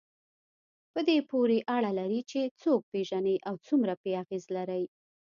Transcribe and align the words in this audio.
په 0.93 0.99
دې 1.07 1.17
پورې 1.29 1.57
اړه 1.75 1.91
لري 1.99 2.21
چې 2.31 2.41
څوک 2.61 2.81
پېژنئ 2.91 3.37
او 3.47 3.55
څومره 3.67 3.93
پرې 4.01 4.11
اغېز 4.23 4.43
لرئ. 4.55 4.83